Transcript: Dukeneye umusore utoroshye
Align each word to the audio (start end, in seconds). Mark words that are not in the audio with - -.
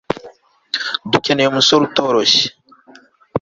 Dukeneye 1.11 1.47
umusore 1.49 1.81
utoroshye 1.89 2.45